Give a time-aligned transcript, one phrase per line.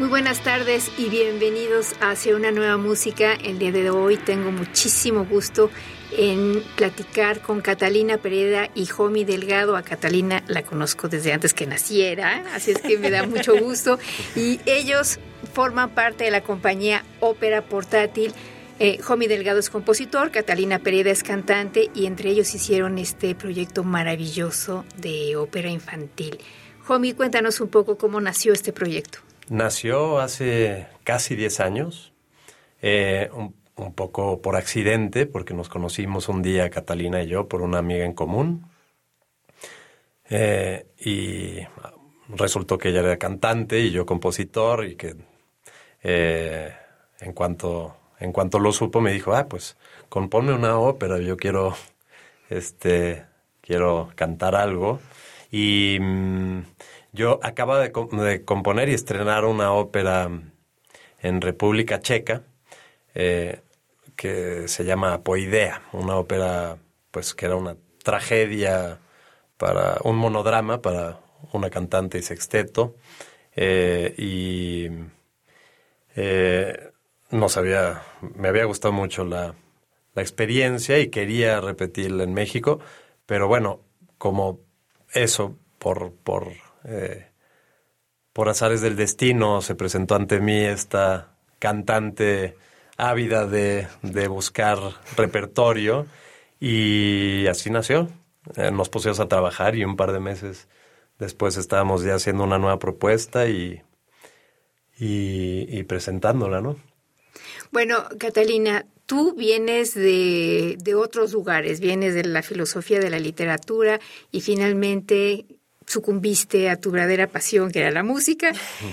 [0.00, 3.34] Muy buenas tardes y bienvenidos hacia una nueva música.
[3.34, 5.70] El día de hoy tengo muchísimo gusto
[6.10, 9.76] en platicar con Catalina Pereda y Jomi Delgado.
[9.76, 14.00] A Catalina la conozco desde antes que naciera, así es que me da mucho gusto.
[14.34, 15.20] Y ellos
[15.52, 18.32] forman parte de la compañía Ópera Portátil.
[18.80, 23.84] Eh, Jomi Delgado es compositor, Catalina Pereda es cantante y entre ellos hicieron este proyecto
[23.84, 26.40] maravilloso de ópera infantil.
[26.82, 29.20] Jomi, cuéntanos un poco cómo nació este proyecto.
[29.48, 32.12] Nació hace casi 10 años,
[32.80, 33.52] eh, un,
[33.94, 38.14] poco por accidente, porque nos conocimos un día Catalina y yo por una amiga en
[38.14, 38.70] común.
[40.30, 41.58] Eh, y
[42.28, 45.14] resultó que ella era cantante y yo compositor y que
[46.02, 46.72] eh,
[47.20, 49.76] en, cuanto, en cuanto lo supo me dijo, ah, pues
[50.08, 51.74] compone una ópera, yo quiero,
[52.48, 53.26] este,
[53.60, 55.00] quiero cantar algo.
[55.50, 55.98] Y...
[56.00, 56.62] Mm,
[57.14, 57.92] yo acabo de,
[58.44, 60.28] componer y estrenar una ópera
[61.22, 62.42] en República Checa
[63.14, 63.60] eh,
[64.16, 66.76] que se llama Poidea, una ópera
[67.12, 68.98] pues que era una tragedia
[69.56, 71.20] para un monodrama para
[71.52, 72.96] una cantante y sexteto
[73.54, 74.88] eh, y
[76.16, 76.90] eh,
[77.30, 79.54] no sabía, me había gustado mucho la,
[80.14, 82.80] la experiencia y quería repetirla en México,
[83.24, 83.80] pero bueno,
[84.18, 84.58] como
[85.12, 87.26] eso por, por eh,
[88.32, 92.56] por azares del destino se presentó ante mí esta cantante
[92.96, 93.86] ávida de,
[94.28, 94.78] buscar
[95.16, 96.06] repertorio
[96.60, 98.08] y así nació.
[98.56, 100.68] Eh, nos pusimos a trabajar y un par de meses
[101.18, 103.82] después estábamos ya haciendo una nueva propuesta y,
[104.98, 106.76] y, presentándola, ¿no?
[107.70, 114.00] Bueno, Catalina, tú vienes de, de, otros lugares, vienes de la filosofía de la literatura
[114.30, 115.46] y finalmente
[115.86, 118.52] sucumbiste a tu verdadera pasión, que era la música,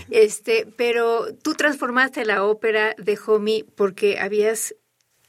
[0.10, 4.76] este, pero tú transformaste la ópera de Homie porque habías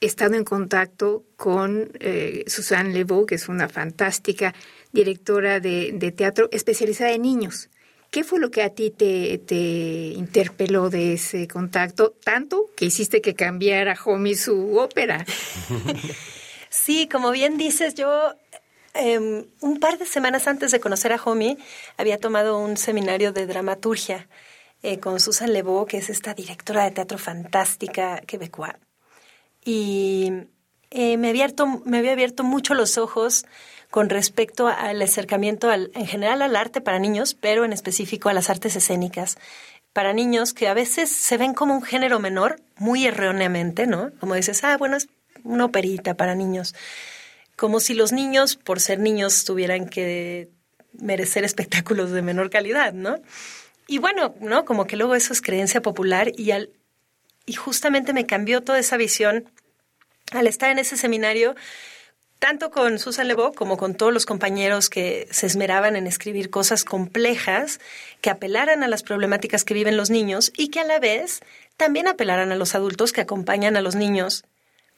[0.01, 4.55] estado en contacto con eh, Suzanne Lebeau, que es una fantástica
[4.93, 7.71] directora de, teatro especializada en niños.
[8.11, 13.23] ¿Qué fue lo que a ti te, te, interpeló de ese contacto, tanto que hiciste
[13.23, 15.25] que cambiara Homie su ópera?
[16.73, 18.35] Sí, como bien dices, yo
[18.95, 21.57] Em, un par de semanas antes de conocer a Homie,
[21.97, 24.29] había tomado un seminario de dramaturgia
[24.83, 28.79] eh, con Susan Lebeau, que es esta directora de teatro fantástica quebecoa.
[29.65, 30.33] Y
[30.91, 33.47] eh, me, abierto, me había abierto mucho los ojos
[33.91, 38.35] con respecto al acercamiento al, en general al arte para niños, pero en específico a
[38.35, 39.39] las artes escénicas
[39.93, 44.11] para niños que a veces se ven como un género menor, muy erróneamente, ¿no?
[44.21, 45.09] Como dices, ah, bueno, es
[45.45, 46.75] una operita para niños
[47.63, 50.49] como si los niños, por ser niños, tuvieran que
[50.95, 53.23] merecer espectáculos de menor calidad, ¿no?
[53.87, 54.65] Y bueno, ¿no?
[54.65, 56.71] Como que luego eso es creencia popular y al
[57.47, 59.49] y justamente me cambió toda esa visión
[60.33, 61.55] al estar en ese seminario,
[62.41, 66.83] tanto con Susan Lebeau como con todos los compañeros que se esmeraban en escribir cosas
[66.83, 67.79] complejas
[68.21, 71.43] que apelaran a las problemáticas que viven los niños y que a la vez
[71.77, 74.43] también apelaran a los adultos que acompañan a los niños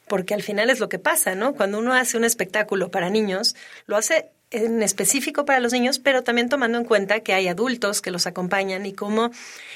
[0.07, 1.53] porque al final es lo que pasa, ¿no?
[1.55, 3.55] Cuando uno hace un espectáculo para niños,
[3.87, 8.01] lo hace en específico para los niños, pero también tomando en cuenta que hay adultos
[8.01, 9.31] que los acompañan y como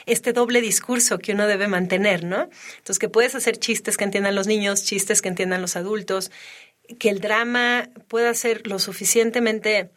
[0.06, 2.50] este doble discurso que uno debe mantener, ¿no?
[2.78, 6.32] Entonces, que puedes hacer chistes que entiendan los niños, chistes que entiendan los adultos,
[7.00, 9.90] que el drama pueda ser lo suficientemente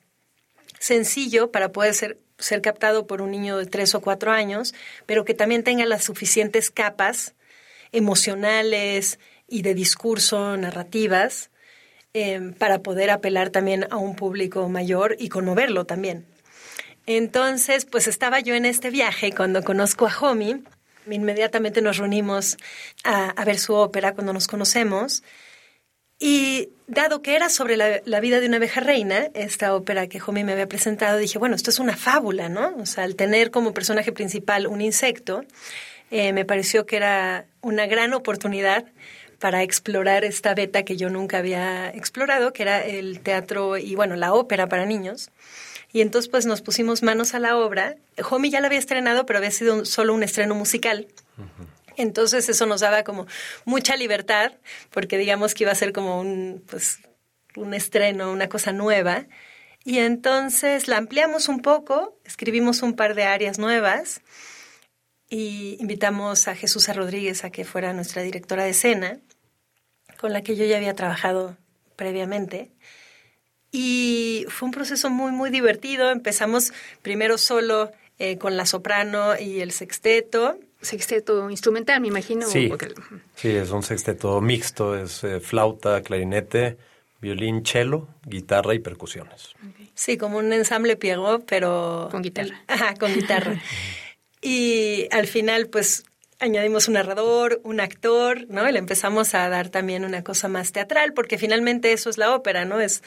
[0.79, 4.75] sencillo para poder ser, ser captado por un niño de tres o cuatro años,
[5.07, 7.35] pero que también tenga las suficientes capas
[7.93, 9.19] emocionales,
[9.53, 11.51] y de discurso, narrativas,
[12.15, 16.25] em, para poder apelar también a un público mayor y conmoverlo también.
[17.07, 20.63] Entonces, pues estaba yo en este viaje cuando conozco a Homie,
[21.11, 22.57] inmediatamente nos reunimos
[23.05, 25.23] a, ver su ópera cuando nos conocemos.
[26.19, 30.45] Y dado que era sobre la, vida de una abeja reina, esta ópera que Homie
[30.45, 32.75] me había presentado, dije, bueno, esto es una fábula, ¿no?
[32.77, 35.45] O sea, al tener como personaje principal un insecto,
[36.13, 38.85] eh, me pareció que era una gran oportunidad
[39.43, 44.15] para explorar esta beta que yo nunca había explorado, que era el teatro y, bueno,
[44.15, 45.33] la ópera para niños.
[45.93, 47.97] Y entonces pues nos pusimos manos a la obra.
[48.31, 51.09] Homie ya la había estrenado, pero había sido un, solo un estreno musical.
[51.39, 51.67] Uh -huh.
[51.97, 53.27] Entonces eso nos daba como
[53.65, 54.53] mucha libertad,
[54.91, 57.01] porque digamos que iba a ser como un, pues,
[57.57, 59.27] un estreno, una cosa nueva.
[59.85, 64.21] Y entonces la ampliamos un poco, escribimos un par de áreas nuevas
[65.29, 69.19] y invitamos a Jesús Rodríguez a que fuera nuestra directora de escena,
[70.23, 71.57] con la que yo ya había trabajado
[71.97, 72.71] previamente.
[73.73, 76.13] Y fue un proceso muy, muy divertido.
[76.13, 76.73] Empezamos
[77.03, 77.91] primero solo
[78.21, 80.59] eh, con la soprano y el sexteto.
[80.81, 82.47] Sexteto instrumental, me imagino.
[82.47, 82.95] Sí, porque...
[83.35, 86.77] sí es un sexteto mixto, es eh, flauta, clarinete,
[87.21, 89.55] violín, cello, guitarra y percusiones.
[89.73, 89.91] Okay.
[89.95, 92.09] Sí, como un ensamble Pierrot, pero...
[92.13, 92.63] Con guitarra.
[92.69, 93.61] Ajá, con guitarra.
[94.41, 96.05] y al final, pues,
[96.43, 98.69] añadimos un narrador, un actor, ¿no?
[98.69, 102.35] Y le empezamos a dar también una cosa más teatral, porque finalmente eso es la
[102.35, 102.81] ópera, ¿no?
[102.81, 103.03] Es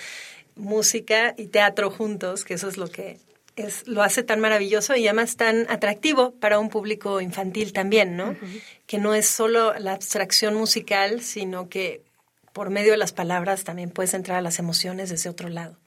[0.56, 3.20] música y teatro juntos, que eso es lo que
[3.58, 8.30] es, lo hace tan maravilloso y además tan atractivo para un público infantil también, ¿no?
[8.30, 8.62] Uh -huh.
[8.88, 12.02] Que no es solo la abstracción musical, sino que
[12.54, 15.78] por medio de las palabras también puedes entrar a las emociones desde otro lado.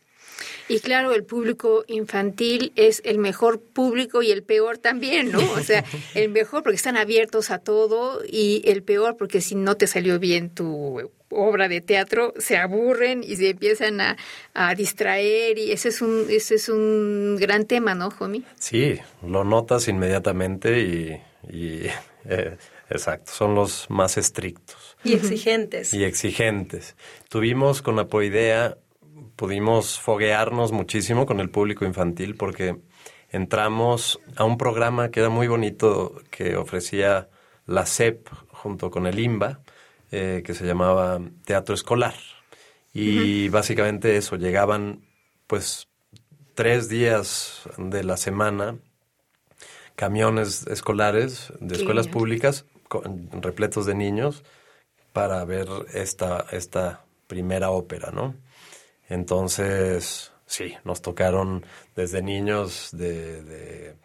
[0.68, 5.40] Y claro, el público infantil es el mejor público y el peor también, ¿no?
[5.52, 5.84] O sea,
[6.14, 10.18] el mejor porque están abiertos a todo y el peor porque si no te salió
[10.18, 14.16] bien tu obra de teatro, se aburren y se empiezan a,
[14.54, 18.44] a distraer y ese es un ese es un gran tema, ¿no, Jomi?
[18.58, 21.20] Sí, lo notas inmediatamente y,
[21.50, 21.86] y
[22.24, 22.56] eh,
[22.90, 24.96] exacto, son los más estrictos.
[25.04, 25.94] Y exigentes.
[25.94, 26.96] Y exigentes.
[27.28, 28.76] Tuvimos con Apoidea
[29.36, 32.76] pudimos foguearnos muchísimo con el público infantil porque
[33.30, 37.28] entramos a un programa que era muy bonito que ofrecía
[37.66, 39.60] la CEP junto con el IMBA,
[40.10, 42.14] eh, que se llamaba Teatro Escolar.
[42.94, 43.50] Y uh -huh.
[43.50, 45.02] básicamente eso, llegaban
[45.46, 45.88] pues
[46.54, 48.78] tres días de la semana
[49.94, 54.44] camiones escolares de Qué escuelas públicas con, repletos de niños
[55.12, 58.34] para ver esta, esta primera ópera, ¿no?
[59.08, 61.64] Entonces, sí, nos tocaron
[61.96, 63.96] desde niños de, de,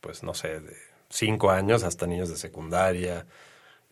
[0.00, 0.76] pues no sé, de
[1.08, 3.26] cinco años hasta niños de secundaria,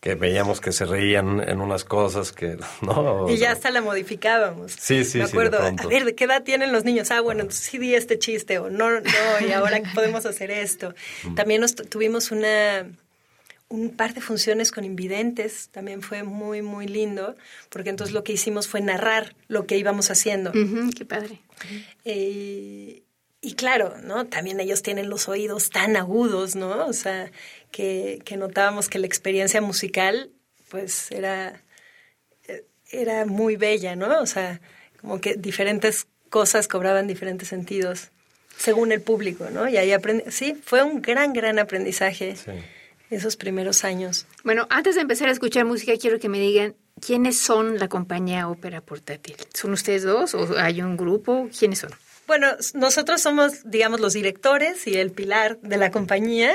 [0.01, 3.29] que veíamos que se reían en unas cosas que no.
[3.29, 4.73] Y ya hasta la modificábamos.
[4.73, 7.11] Sí, sí, Me acuerdo, sí, a ver, ¿de qué edad tienen los niños?
[7.11, 9.01] Ah, bueno, entonces sí di este chiste, o no, no,
[9.47, 10.95] y ahora podemos hacer esto.
[11.35, 12.87] También nos tuvimos una
[13.69, 17.37] un par de funciones con invidentes, también fue muy, muy lindo,
[17.69, 20.51] porque entonces lo que hicimos fue narrar lo que íbamos haciendo.
[20.51, 21.41] Uh -huh, qué padre.
[22.05, 23.03] Eh,
[23.41, 24.27] y claro, ¿no?
[24.27, 26.87] También ellos tienen los oídos tan agudos, ¿no?
[26.87, 27.31] O sea,
[27.71, 30.31] que, que notábamos que la experiencia musical,
[30.69, 31.62] pues, era,
[32.91, 34.21] era muy bella, ¿no?
[34.21, 34.61] O sea,
[35.01, 38.11] como que diferentes cosas cobraban diferentes sentidos
[38.57, 39.69] según el público, ¿no?
[39.69, 42.37] Y ahí aprendí, sí, fue un gran, gran aprendizaje.
[42.37, 42.52] Sí
[43.11, 44.27] esos primeros años.
[44.45, 48.49] Bueno, antes de empezar a escuchar música, quiero que me digan quiénes son la compañía
[48.49, 49.37] Ópera Portátil.
[49.55, 51.49] ¿Son ustedes dos o hay un grupo?
[51.57, 51.91] ¿Quiénes son?
[52.27, 56.55] Bueno, nosotros somos, digamos, los directores y el pilar de la compañía.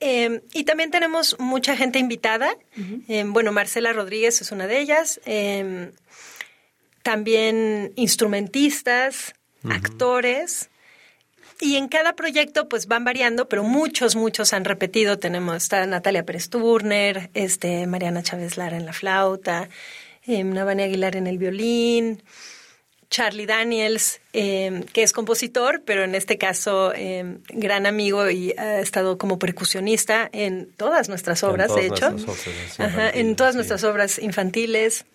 [0.00, 2.52] Eh, y también tenemos mucha gente invitada.
[2.76, 3.02] Uh -huh.
[3.08, 5.20] eh, bueno, Marcela Rodríguez es una de ellas.
[5.24, 5.92] Eh,
[7.02, 9.76] también instrumentistas, uh -huh.
[9.76, 10.68] actores.
[11.60, 15.18] Y en cada proyecto pues van variando, pero muchos, muchos han repetido.
[15.18, 19.68] Tenemos, está Natalia Pérez Turner, este, Mariana Chávez Lara en la flauta,
[20.26, 22.22] eh, Navani Aguilar en el violín,
[23.08, 28.80] Charlie Daniels, eh, que es compositor, pero en este caso eh, gran amigo y ha
[28.80, 32.08] estado como percusionista en todas nuestras obras, todas de hecho.
[32.08, 35.06] Obras Ajá, en todas nuestras obras infantiles.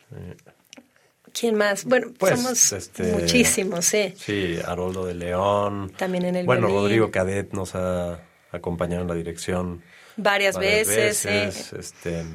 [1.37, 1.85] ¿Quién más?
[1.85, 4.13] Bueno, pues, somos este, muchísimos, sí.
[4.17, 5.91] Sí, Haroldo de León.
[5.97, 6.83] También en el Bueno, violín.
[6.83, 8.19] Rodrigo Cadet nos ha
[8.51, 9.81] acompañado en la dirección.
[10.17, 11.67] Varias, varias veces, veces.
[11.69, 11.75] sí.
[11.79, 12.25] Este,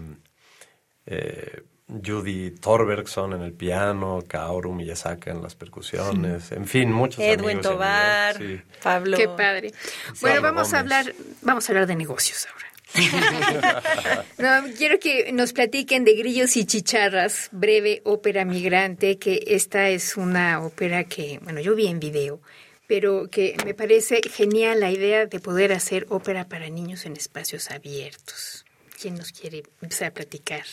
[1.06, 7.58] eh, Judy Thorbergson en el piano, Kaoru Miyazaka en las percusiones, en fin, muchos Edwin
[7.58, 8.60] amigos Tobar, sí.
[8.82, 9.16] Pablo.
[9.16, 9.72] Qué padre.
[10.20, 12.65] Bueno, vamos a hablar, vamos a hablar de negocios ahora.
[14.38, 20.16] no, quiero que nos platiquen de Grillos y Chicharras, breve ópera migrante, que esta es
[20.16, 22.40] una ópera que, bueno, yo vi en video,
[22.86, 27.70] pero que me parece genial la idea de poder hacer ópera para niños en espacios
[27.70, 28.64] abiertos.
[29.00, 30.64] ¿Quién nos quiere empezar a platicar?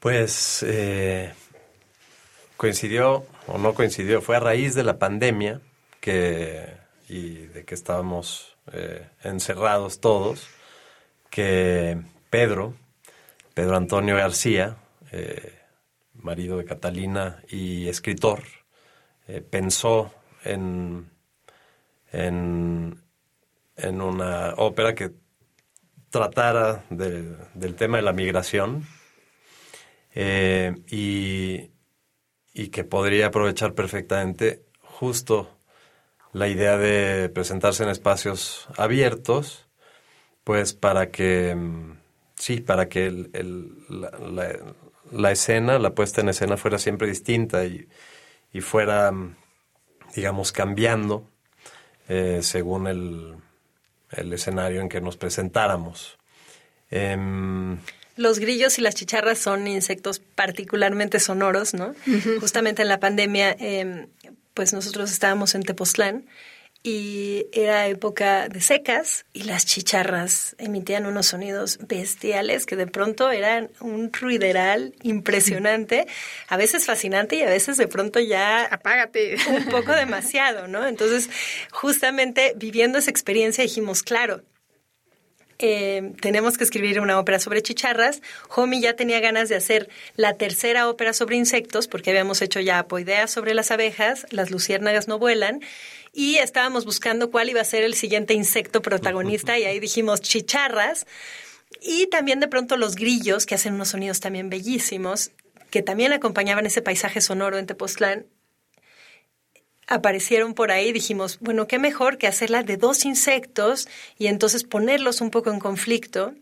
[0.00, 1.32] Pues eh,
[2.56, 5.60] coincidió o no coincidió, fue a raíz de la pandemia
[6.00, 6.66] que,
[7.08, 10.48] y de que estábamos eh, encerrados todos,
[11.30, 12.74] que Pedro,
[13.54, 14.76] Pedro Antonio García,
[15.12, 15.58] eh,
[16.14, 18.42] marido de Catalina y escritor,
[19.48, 20.12] pensó
[20.44, 21.08] en,
[22.12, 23.00] en,
[23.76, 25.12] en, una ópera que
[26.10, 28.86] tratara del tema de la migración
[30.14, 31.70] eh, y,
[32.52, 35.56] y, que podría aprovechar perfectamente justo
[36.32, 39.68] la idea de presentarse en espacios abiertos,
[40.44, 41.98] pues para que, mm,
[42.36, 44.58] sí, para que el, la,
[45.12, 47.88] la, escena, la puesta en escena fuera siempre distinta y,
[48.52, 49.36] y fuera, mm,
[50.14, 51.28] digamos, cambiando
[52.08, 53.36] eh, según el,
[54.10, 56.18] el, escenario en que nos presentáramos.
[56.90, 57.78] Em,
[58.16, 61.94] los grillos y las chicharras son insectos particularmente sonoros, ¿no?
[62.40, 64.08] Justamente en la pandemia, em,
[64.54, 66.26] pues nosotros estábamos en Tepoztlán
[66.82, 73.30] y era época de secas y las chicharras emitían unos sonidos bestiales que de pronto
[73.30, 76.06] eran un ruideral impresionante,
[76.48, 80.86] a veces fascinante y a veces de pronto ya apágate un poco demasiado, ¿no?
[80.86, 81.28] Entonces,
[81.70, 84.42] justamente viviendo esa experiencia dijimos, claro,
[85.62, 88.22] eh, tenemos que escribir una ópera sobre chicharras.
[88.48, 92.78] Homi ya tenía ganas de hacer la tercera ópera sobre insectos, porque habíamos hecho ya
[92.78, 95.60] apoideas sobre las abejas, las luciérnagas no vuelan,
[96.12, 101.06] y estábamos buscando cuál iba a ser el siguiente insecto protagonista, y ahí dijimos chicharras.
[101.80, 105.30] Y también de pronto los grillos, que hacen unos sonidos también bellísimos,
[105.70, 108.26] que también acompañaban ese paisaje sonoro en Tepoztlán,
[109.90, 115.20] aparecieron por ahí, dijimos, bueno, qué mejor que hacerla de dos insectos y entonces ponerlos
[115.20, 116.32] un poco en conflicto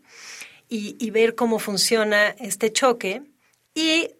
[0.69, 3.23] y, ver cómo funciona este choque.
[3.73, 4.11] Y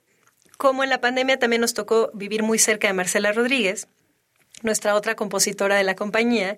[0.57, 3.87] como en la pandemia también nos tocó vivir muy cerca de Marcela Rodríguez,
[4.61, 6.57] nuestra otra compositora de la compañía,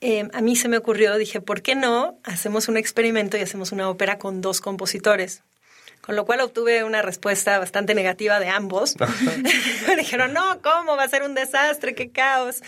[0.00, 3.72] eh, a mí se me ocurrió, dije, ¿por qué no hacemos un experimento y hacemos
[3.72, 5.42] una ópera con dos compositores?
[6.04, 8.94] con lo cual obtuve una respuesta bastante negativa de ambos.
[9.86, 10.96] Me dijeron, no, ¿cómo?
[10.96, 12.60] Va a ser un desastre, qué caos.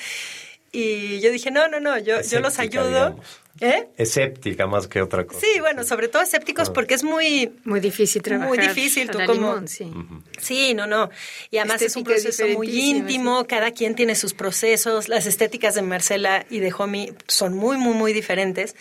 [0.73, 3.20] Y yo dije, no, no, no, yo, yo los ayudo.
[3.60, 3.88] ¿Eh?
[3.96, 5.40] Escéptica más que otra cosa.
[5.40, 6.72] Sí, bueno, sobre todo escépticos ah.
[6.72, 7.52] porque es muy...
[7.64, 8.48] Muy difícil trabajar.
[8.48, 9.66] Muy difícil, tú como...
[9.66, 9.90] sí.
[10.38, 11.10] sí, no, no.
[11.50, 15.82] Y además es un proceso muy íntimo, cada quien tiene sus procesos, las estéticas de
[15.82, 18.75] Marcela y de Homie son muy, muy, muy diferentes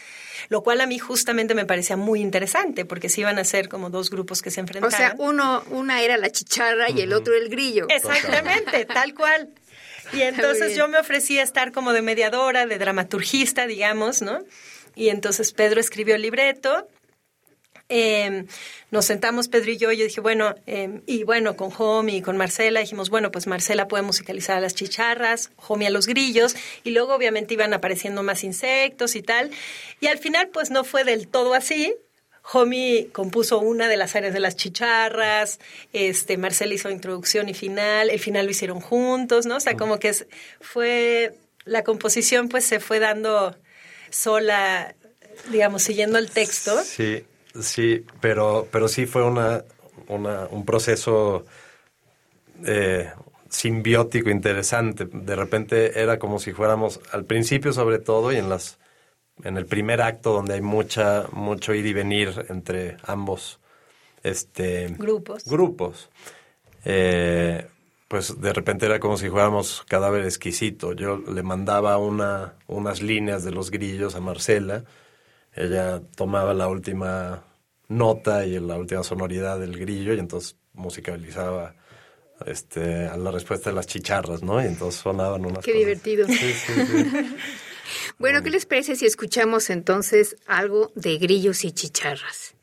[0.49, 3.89] lo cual a mí justamente me parecía muy interesante, porque se iban a ser como
[3.89, 4.93] dos grupos que se enfrentaban.
[4.93, 7.87] O sea, uno, una era la chicharra y el otro el grillo.
[7.89, 9.49] Exactamente, tal cual.
[10.15, 14.39] Y entonces yo me ofrecí a estar como de mediadora, de dramaturgista, digamos, ¿no?
[14.95, 16.87] Y entonces Pedro escribió el libreto
[17.87, 18.45] eh,
[18.89, 22.21] nos sentamos Pedro y yo y yo dije, bueno, em, y bueno, con Jomi y
[22.21, 26.55] con Marcela dijimos, bueno, pues Marcela puede musicalizar a las chicharras, Jomi a los grillos,
[26.83, 29.51] y luego obviamente iban apareciendo más insectos y tal.
[29.99, 31.93] Y al final, pues no fue del todo así.
[32.47, 35.59] Jomi compuso una de las áreas de las chicharras,
[35.93, 39.57] este, Marcela hizo introducción y final, el final lo hicieron juntos, ¿no?
[39.57, 40.13] O sea, como que
[40.61, 41.33] fue,
[41.65, 43.55] la composición pues se fue dando
[44.11, 44.95] sola,
[45.51, 46.81] digamos, siguiendo el texto.
[46.83, 47.25] Sí.
[47.61, 49.63] Sí, pero, pero sí fue una,
[50.07, 51.45] una un proceso
[52.65, 53.09] eh,
[53.49, 55.05] simbiótico interesante.
[55.05, 58.77] De repente era como si fuéramos, al principio sobre todo, y en las
[59.43, 63.59] en el primer acto donde hay mucha, mucho ir y venir entre ambos
[64.23, 65.45] este, grupos.
[65.45, 66.09] grupos.
[66.83, 67.67] Eh,
[68.07, 70.93] pues de repente era como si fuéramos cadáver exquisito.
[70.93, 74.83] Yo le mandaba una, unas líneas de los grillos a Marcela
[75.55, 77.43] ella tomaba la última
[77.87, 81.75] nota y la última sonoridad del grillo y entonces musicalizaba
[82.45, 84.61] este, a la respuesta de las chicharras, ¿no?
[84.61, 86.27] Y entonces sonaban unas Qué divertido.
[88.17, 92.55] bueno, ¿qué les parece si escuchamos entonces algo de grillos y chicharras?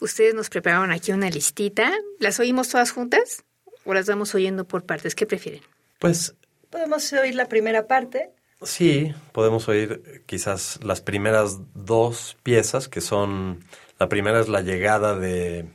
[0.00, 1.92] Ustedes nos prepararon aquí una listita.
[2.18, 3.44] ¿Las oímos todas juntas
[3.84, 5.14] o las vamos oyendo por partes?
[5.14, 5.62] ¿Qué prefieren?
[5.98, 6.34] Pues...
[6.70, 8.30] Podemos oír la primera parte.
[8.62, 13.64] Sí, podemos oír quizás las primeras dos piezas, que son,
[13.98, 15.66] la primera es la llegada de,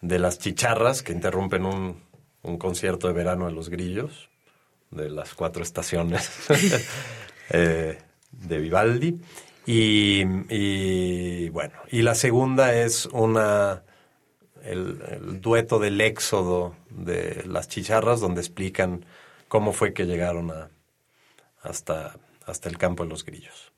[0.00, 2.02] de las chicharras, que interrumpen un,
[2.42, 4.28] un concierto de verano de los grillos,
[4.90, 6.30] de las cuatro estaciones
[7.50, 7.98] eh,
[8.30, 9.20] de Vivaldi.
[9.66, 13.82] Y, bueno, y la segunda es una,
[14.64, 19.04] el, el dueto del éxodo de las chicharras, donde explican
[19.46, 20.70] cómo fue que llegaron a
[21.62, 22.16] hasta,
[22.46, 23.69] hasta el campo de los grillos.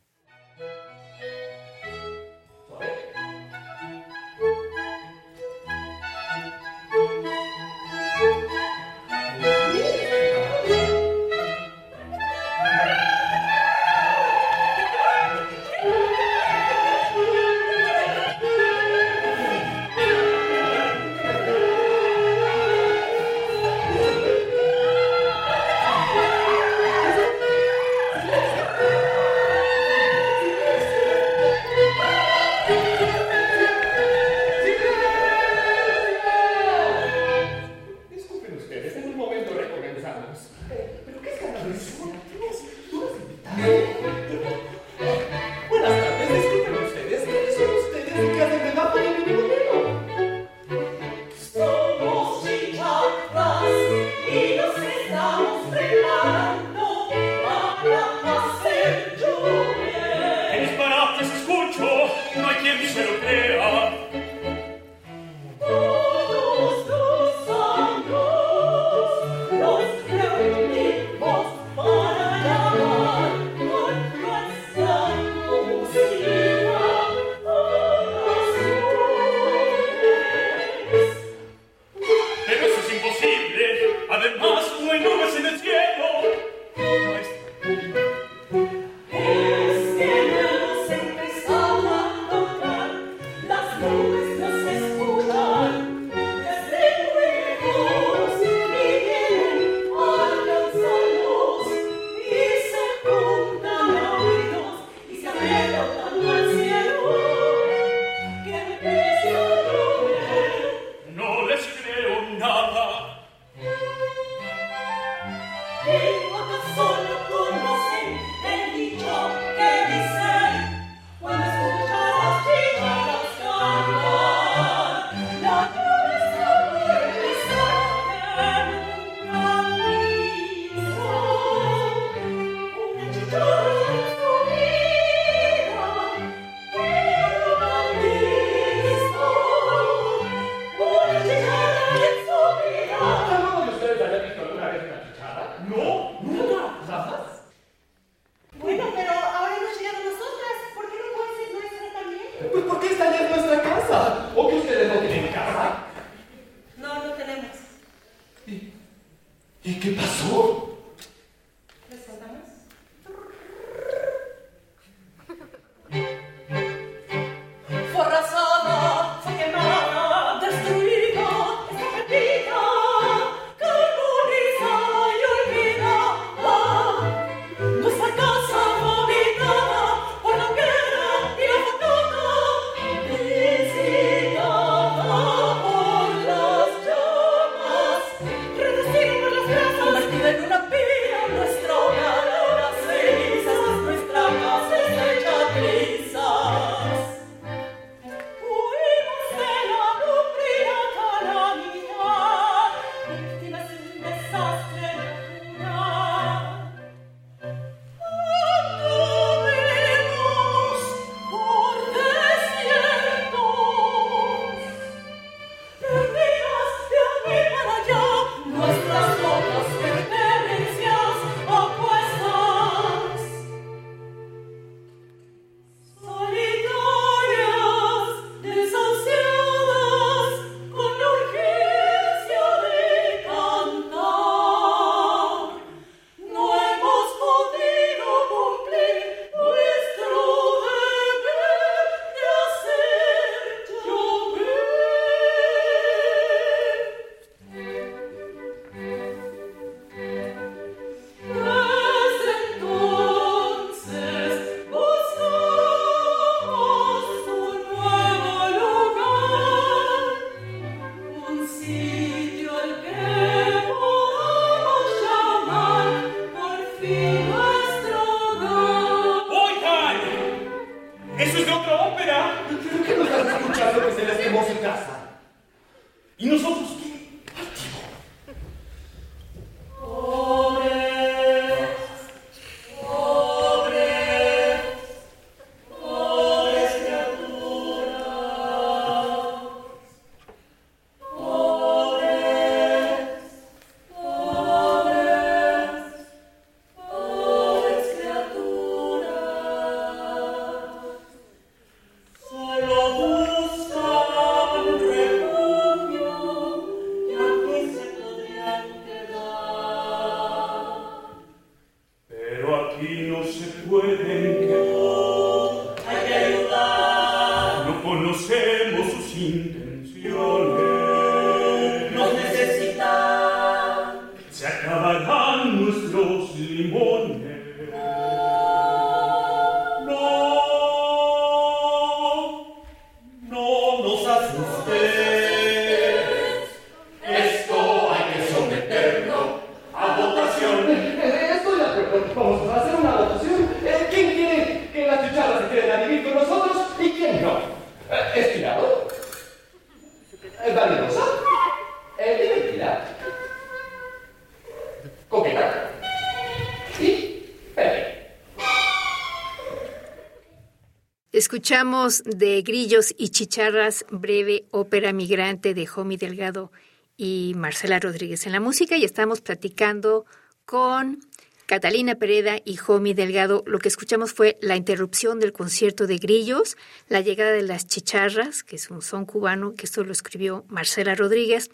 [361.33, 366.53] Escuchamos de Grillos y Chicharras, breve ópera migrante de Jomi Delgado
[366.99, 370.05] y Marcela Rodríguez en la música y estamos platicando
[370.45, 370.99] con
[371.47, 373.45] Catalina Pereda y Jomi Delgado.
[373.47, 378.42] Lo que escuchamos fue la interrupción del concierto de Grillos, la llegada de las Chicharras,
[378.42, 381.49] que es un son cubano, que esto lo escribió Marcela Rodríguez.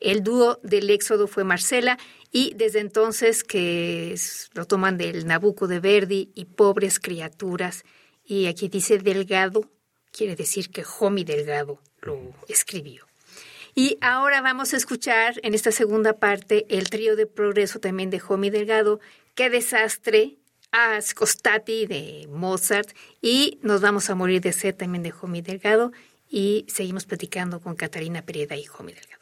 [0.00, 1.98] El dúo del Éxodo fue Marcela
[2.32, 4.18] y desde entonces que
[4.54, 7.84] lo toman del Nabucco de Verdi y Pobres Criaturas
[8.28, 9.70] y aquí dice Delgado,
[10.12, 13.06] quiere decir que Homie Delgado lo escribió.
[13.74, 18.20] Y ahora vamos a escuchar en esta segunda parte el trío de progreso también de
[18.26, 19.00] Homie Delgado,
[19.34, 20.36] Qué desastre,
[20.72, 22.90] Ascostati de Mozart
[23.22, 25.92] y Nos vamos a morir de sed también de Homie Delgado
[26.28, 29.17] y seguimos platicando con Catalina Pereda y Homie Delgado.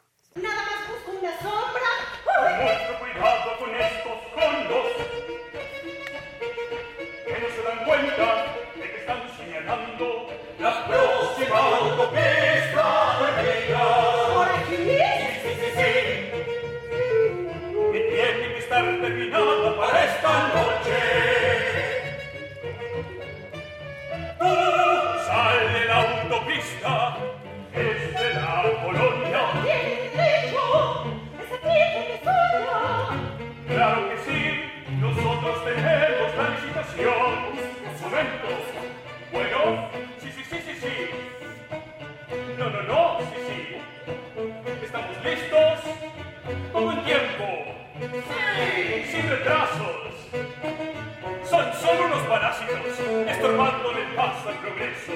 [55.04, 55.12] su,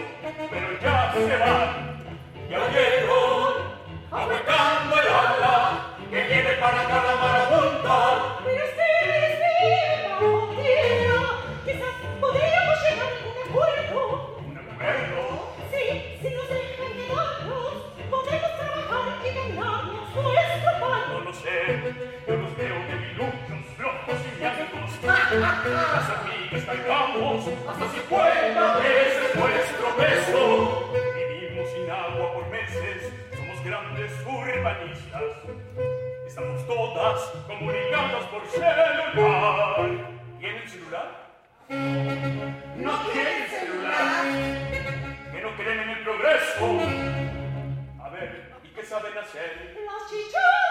[0.50, 1.89] pero ya se va.
[37.46, 39.76] comunicados por celular.
[40.38, 41.30] ¿Tienen celular?
[41.68, 44.24] No tienen celular.
[45.33, 46.64] Que no creen en el progreso.
[48.02, 49.76] A ver, ¿y qué saben hacer?
[49.85, 50.69] Las chicharras.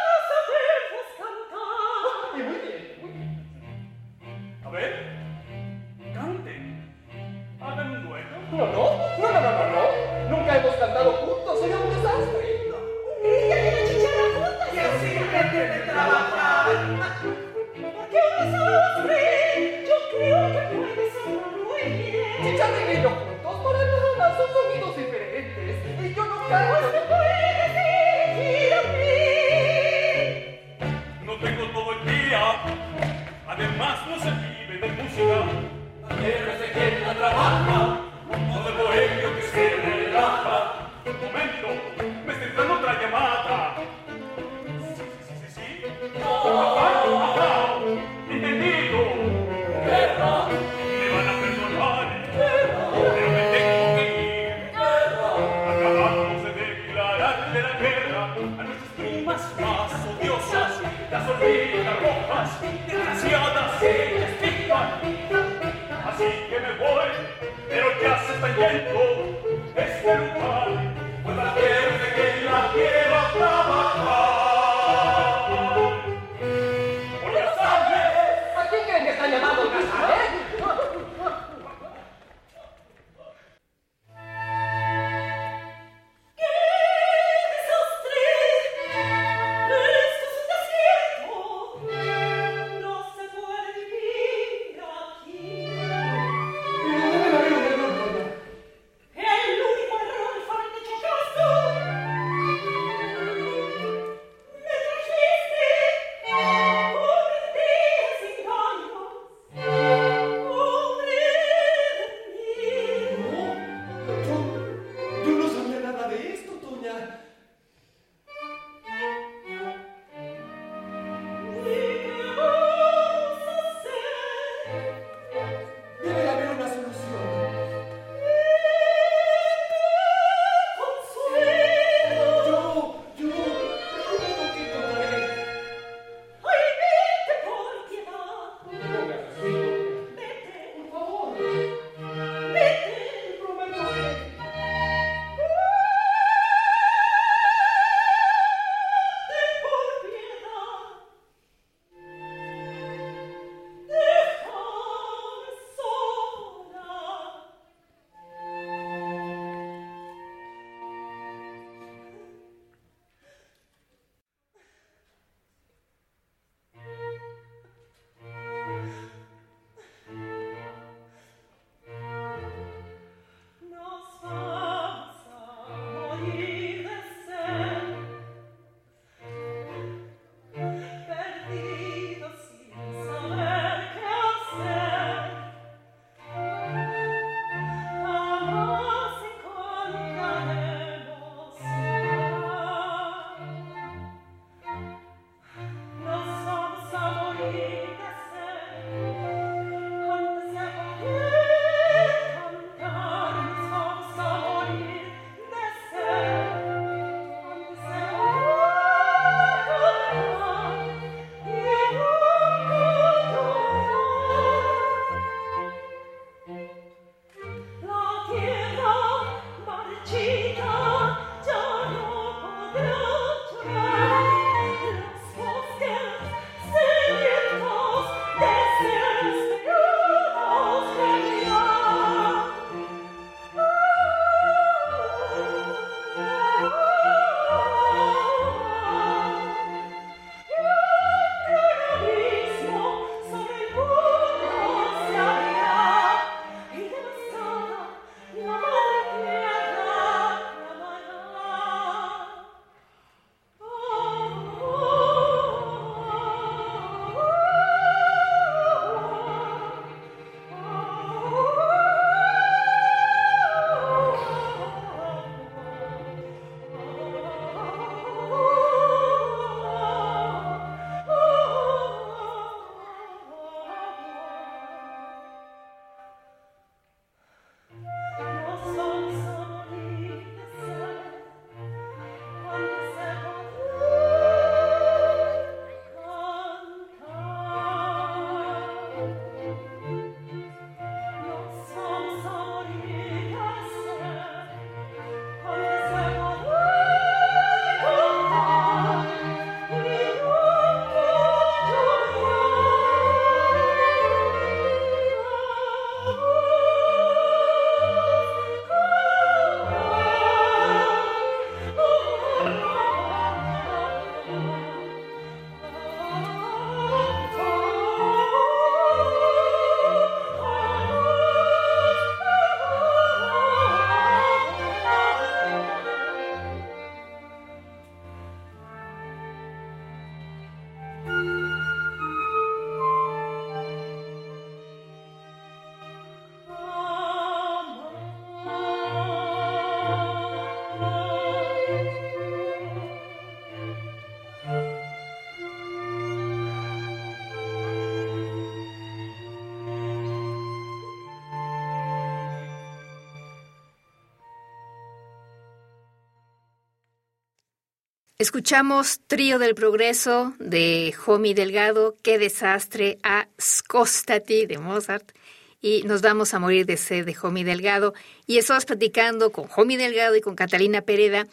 [358.22, 365.14] Escuchamos Trío del Progreso de Jomi Delgado, Qué desastre a Scostati de Mozart.
[365.62, 367.94] Y nos vamos a morir de sed de Jomi Delgado.
[368.28, 371.28] Y estamos platicando con Jomi Delgado y con Catalina Pereda.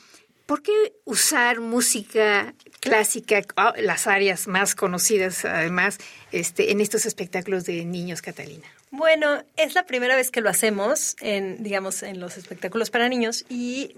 [0.47, 5.99] ¿Por qué usar música clásica, ah, las áreas más conocidas además,
[6.31, 8.69] este, en estos espectáculos de niños, Catalina?
[8.93, 13.45] Bueno, es la primera vez que lo hacemos en, digamos, en los espectáculos para niños
[13.49, 13.97] y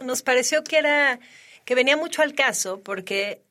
[0.00, 1.20] nos pareció que era
[1.66, 3.42] que venía mucho al caso porque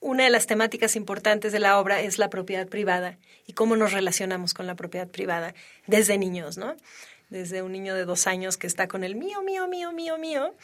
[0.00, 3.92] una de las temáticas importantes de la obra es la propiedad privada y cómo nos
[3.92, 5.54] relacionamos con la propiedad privada
[5.86, 6.76] desde niños, ¿no?
[7.30, 10.54] Desde un niño de dos años que está con el mío, mío, mío, mío, mío,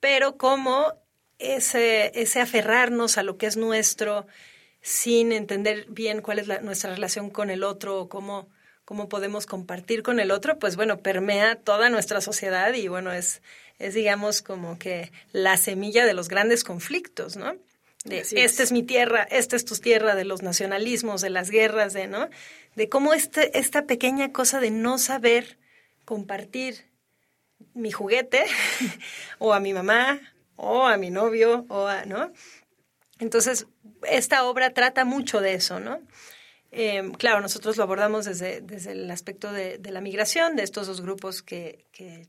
[0.00, 0.92] pero cómo
[1.38, 4.26] ese, ese aferrarnos a lo que es nuestro
[4.82, 8.48] sin entender bien cuál es nuestra relación con el otro o cómo,
[8.84, 13.40] cómo podemos compartir con el otro, pues bueno, permea toda nuestra sociedad y bueno, es
[13.78, 17.56] es digamos como que la semilla de los grandes conflictos, ¿no?
[18.04, 18.68] De Así esta es.
[18.68, 22.28] es mi tierra, esta es tu tierra, de los nacionalismos, de las guerras, de, ¿no?
[22.76, 25.58] De cómo este, esta pequeña cosa de no saber
[26.04, 26.84] compartir
[27.74, 28.44] mi juguete
[29.38, 30.20] o a mi mamá
[30.56, 32.32] o a mi novio o a, ¿no?
[33.18, 33.66] Entonces,
[34.08, 36.00] esta obra trata mucho de eso, ¿no?
[36.70, 40.86] Eh, claro, nosotros lo abordamos desde, desde el aspecto de, de la migración, de estos
[40.86, 42.28] dos grupos que, que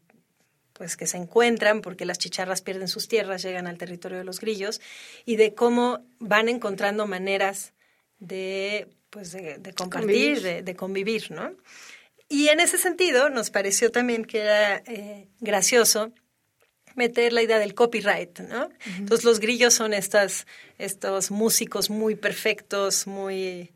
[0.78, 4.40] pues que se encuentran porque las chicharras pierden sus tierras, llegan al territorio de los
[4.40, 4.80] grillos
[5.26, 7.74] y de cómo van encontrando maneras
[8.20, 10.42] de pues de, de compartir, Convivir.
[10.42, 11.54] de, de convivir, ¿no?
[12.30, 16.12] Y en ese sentido nos pareció también que era eh, gracioso
[16.96, 18.70] meter la idea del copyright, ¿no?
[18.98, 20.46] Entonces los grillos son estas,
[20.78, 23.72] estos músicos muy perfectos, muy,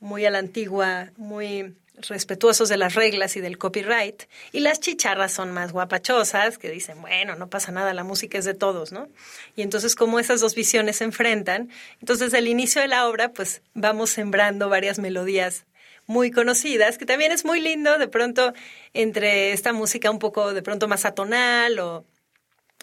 [0.00, 1.76] muy a la antigua, muy
[2.08, 7.00] respetuosos de las reglas y del copyright, y las chicharras son más guapachosas, que dicen,
[7.00, 9.08] bueno, no pasa nada, la música es de todos, ¿no?
[9.56, 13.32] Y entonces como esas dos visiones se enfrentan, entonces desde el inicio de la obra,
[13.32, 15.64] pues vamos sembrando varias melodías
[16.06, 18.52] muy conocidas, que también es muy lindo de pronto
[18.92, 22.04] entre esta música un poco de pronto más atonal o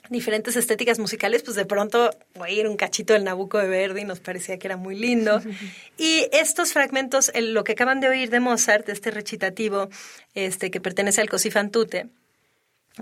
[0.09, 4.57] diferentes estéticas musicales, pues de pronto oír un cachito del Nabucco de Verdi nos parecía
[4.57, 5.41] que era muy lindo.
[5.97, 9.89] Y estos fragmentos, el- lo que acaban de oír de Mozart, de este recitativo
[10.33, 12.07] este, que pertenece al Così fan tutte,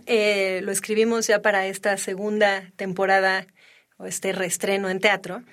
[0.05, 3.47] eh, lo escribimos ya para esta segunda temporada
[3.97, 5.43] o este reestreno en teatro.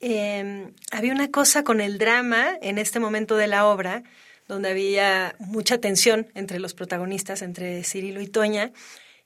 [0.00, 4.02] Eh, había una cosa con el drama en este momento de la obra,
[4.48, 8.72] donde había mucha tensión entre los protagonistas, entre Cirilo y Toña,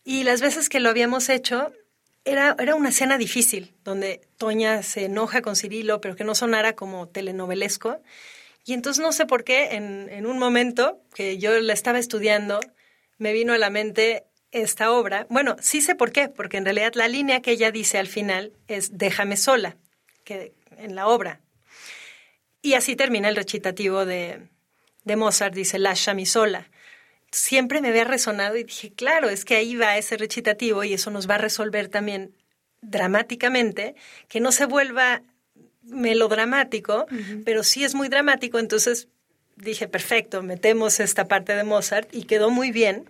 [0.09, 1.71] y las veces que lo habíamos hecho,
[2.25, 6.75] era, era una escena difícil, donde Toña se enoja con Cirilo, pero que no sonara
[6.75, 8.01] como telenovelesco.
[8.65, 12.59] Y entonces no sé por qué, en, en un momento que yo la estaba estudiando,
[13.19, 15.27] me vino a la mente esta obra.
[15.29, 18.55] Bueno, sí sé por qué, porque en realidad la línea que ella dice al final
[18.67, 19.77] es déjame sola,
[20.25, 21.43] que en la obra.
[22.63, 24.49] Y así termina el recitativo de,
[25.05, 26.71] de Mozart, dice lasciami sola.
[27.31, 31.11] Siempre me había resonado y dije, claro, es que ahí va ese recitativo y eso
[31.11, 32.35] nos va a resolver también
[32.81, 33.95] dramáticamente,
[34.29, 35.23] que no se vuelva
[35.83, 37.07] melodramático,
[37.45, 39.09] pero sí es muy dramático, entonces
[39.57, 43.09] dije, perfecto, metemos esta parte de Mozart y quedó muy bien.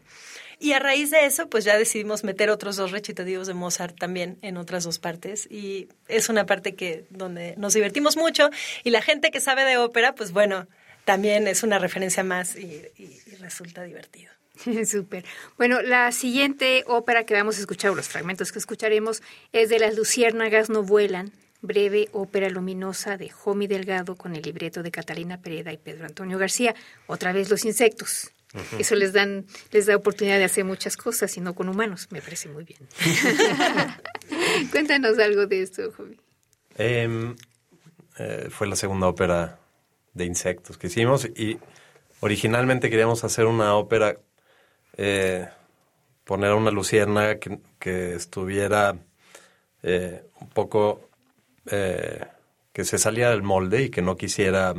[0.60, 4.38] Y a raíz de eso, pues ya decidimos meter otros dos recitativos de Mozart también
[4.42, 5.46] en otras dos partes.
[5.50, 8.50] Y es una parte que donde nos divertimos mucho.
[8.82, 10.66] Y la gente que sabe de ópera, pues bueno,
[11.08, 14.30] también es una referencia más y, y- y resulta divertido.
[14.86, 15.24] Súper.
[15.56, 19.78] Bueno, la siguiente ópera que vamos a escuchar, o los fragmentos que escucharemos, es de
[19.78, 25.40] Las Luciérnagas no vuelan, breve ópera luminosa de Jomi Delgado con el libreto de Catalina
[25.40, 26.74] Pereda y Pedro Antonio García.
[27.06, 28.30] Otra vez los insectos.
[28.78, 32.08] Eso les dan, les da oportunidad de hacer muchas cosas y no con humanos.
[32.10, 32.80] Me parece muy bien.
[34.70, 36.16] Cuéntanos algo de esto, Jomi.
[36.76, 37.34] Em,
[38.18, 39.57] eh, fue la segunda ópera
[40.18, 41.58] de insectos que hicimos y
[42.20, 44.18] originalmente queríamos hacer una ópera,
[44.98, 45.48] eh,
[46.24, 48.96] poner a una luciérnaga que, que estuviera
[49.82, 51.08] eh, un poco,
[51.70, 52.26] eh,
[52.74, 54.74] que se saliera del molde y que no quisiera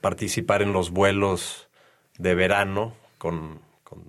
[0.00, 1.68] participar en los vuelos
[2.16, 4.04] de verano con, con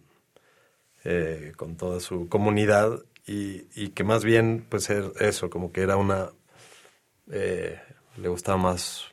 [1.56, 5.96] con toda su comunidad y, y que más bien, pues er- eso, como que era
[5.98, 6.30] una,
[7.28, 9.06] le gustaba más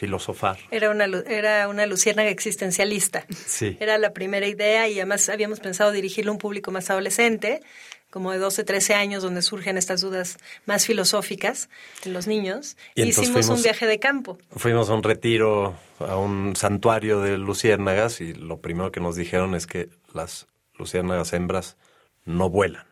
[0.00, 0.58] filosofar.
[0.70, 3.26] Era una, era una luciérnaga existencialista.
[3.46, 3.76] Sí.
[3.80, 7.60] Era la primera idea y además habíamos pensado dirigirlo a un público más adolescente,
[8.08, 11.68] como de 12, 13 años, donde surgen estas dudas más filosóficas
[12.06, 12.78] en los niños.
[12.94, 14.38] Y Hicimos un viaje de campo.
[14.56, 19.54] Fuimos a un retiro, a un santuario de luciérnagas y lo primero que nos dijeron
[19.54, 20.46] es que las
[20.78, 21.76] luciérnagas hembras
[22.24, 22.86] no vuelan.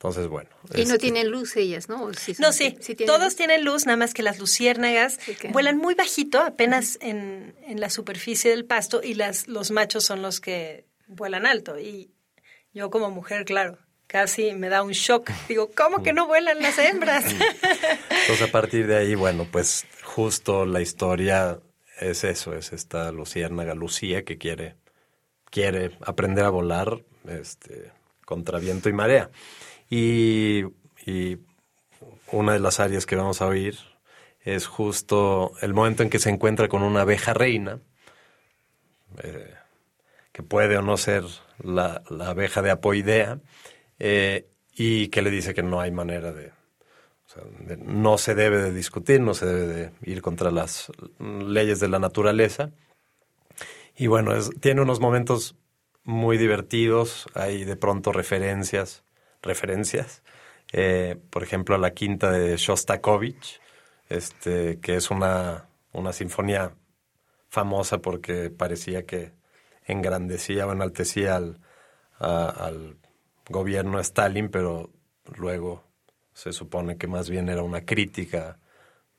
[0.00, 0.48] Entonces, bueno.
[0.74, 2.04] Y no este, tienen luz ellas, ¿no?
[2.04, 3.36] ¿O sí son- No, sí, tienen todos luz?
[3.36, 5.18] tienen luz, nada más que las luciérnagas
[5.52, 10.22] vuelan muy bajito, apenas en, en la superficie del pasto, y las, los machos son
[10.22, 11.78] los que vuelan alto.
[11.78, 12.12] Y
[12.72, 13.76] yo como mujer, claro,
[14.06, 15.30] casi me da un shock.
[15.50, 17.24] Digo, ¿cómo que no vuelan las hembras?
[17.32, 21.60] Entonces, a partir de ahí, bueno, pues justo la historia
[22.00, 24.76] es eso, es esta luciérnaga Lucía que quiere,
[25.50, 27.92] quiere aprender a volar este,
[28.24, 29.28] contra viento y marea.
[29.90, 30.64] Y,
[32.32, 33.76] una de las áreas que vamos a oír
[34.42, 37.80] es justo el momento en que se encuentra con una abeja reina,
[39.24, 39.54] eh,
[40.30, 41.24] que puede o no ser
[41.58, 43.40] la, abeja de apoidea,
[43.98, 46.52] eh, y que le dice que no hay manera de,
[47.78, 51.98] no se debe de discutir, no se debe de ir contra las leyes de la
[51.98, 52.70] naturaleza.
[53.96, 55.56] Y bueno, tiene unos momentos
[56.04, 59.02] muy divertidos, hay de pronto referencias,
[59.42, 60.22] referencias,
[60.72, 63.60] eh, por ejemplo la quinta de Shostakovich,
[64.08, 66.72] este, que es una, una sinfonía
[67.48, 69.32] famosa porque parecía que
[69.86, 71.58] engrandecía o enaltecía al,
[72.18, 72.96] a- al
[73.48, 74.90] gobierno Stalin, pero
[75.36, 75.84] luego
[76.32, 78.58] se supone que más bien era una crítica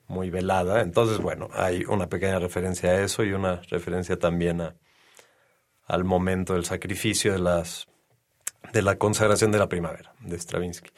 [0.07, 0.81] muy velada.
[0.81, 4.75] Entonces, bueno, hay una pequeña referencia a eso y una referencia también a,
[5.85, 7.87] al momento del sacrificio de las
[8.73, 10.91] de la consagración de la primavera de Stravinsky.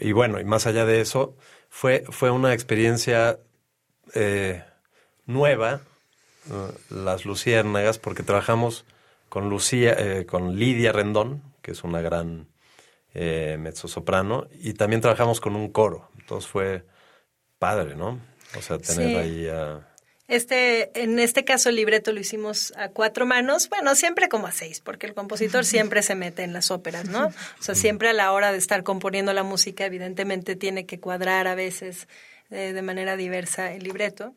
[0.00, 1.36] Y bueno, y más allá de eso,
[1.68, 3.38] fue, fue una experiencia
[4.14, 4.64] eh,
[5.26, 5.80] nueva,
[6.50, 8.84] eh, las luciérnagas, porque trabajamos
[9.28, 12.48] con Lucía, eh, con Lidia Rendón, que es una gran
[13.14, 16.08] eh, mezzosoprano, y también trabajamos con un coro.
[16.18, 16.84] Entonces fue
[17.58, 18.18] padre, ¿no?
[18.58, 19.14] O sea, tener Sí.
[19.16, 19.88] ahí a...
[20.32, 24.50] Este, en este caso el libreto lo hicimos a cuatro manos, bueno, siempre como a
[24.50, 27.26] seis, porque el compositor siempre se mete en las óperas, ¿no?
[27.26, 31.48] O sea, siempre a la hora de estar componiendo la música, evidentemente tiene que cuadrar
[31.48, 32.08] a veces
[32.48, 34.34] eh, de manera diversa el libreto.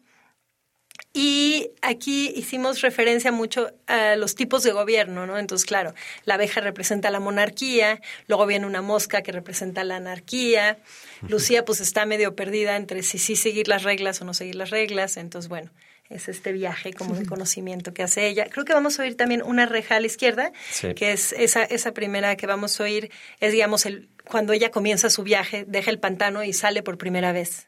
[1.13, 5.37] Y aquí hicimos referencia mucho a los tipos de gobierno, ¿no?
[5.37, 5.93] Entonces, claro,
[6.25, 10.77] la abeja representa la monarquía, luego viene una mosca que representa la anarquía.
[11.29, 14.71] Lucía pues está medio perdida entre si sí seguir las reglas o no seguir las
[14.71, 15.15] reglas.
[15.15, 15.71] Entonces, bueno,
[16.09, 18.47] es este viaje como de conocimiento que hace ella.
[18.49, 20.93] Creo que vamos a oír también una reja a la izquierda, Sí.
[20.93, 25.09] que es esa, esa primera que vamos a oír, es digamos el, cuando ella comienza
[25.09, 27.67] su viaje, deja el pantano y sale por primera vez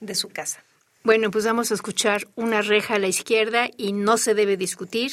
[0.00, 0.62] de su casa.
[1.04, 5.12] Bueno, pues vamos a escuchar una reja a la izquierda y no se debe discutir.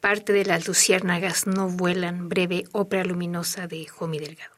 [0.00, 4.54] Parte de las luciérnagas no vuelan, breve ópera luminosa de Jomi Delgado.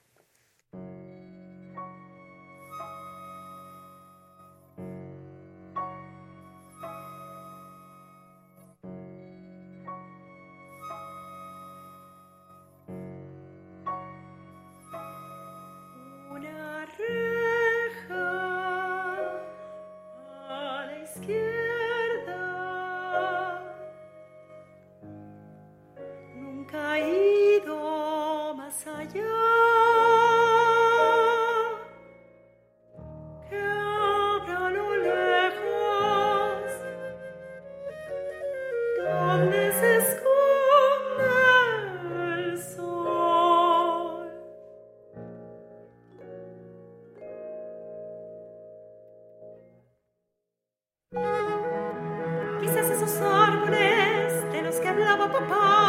[52.61, 55.82] Quizás esos árboles de los que hablaba papá,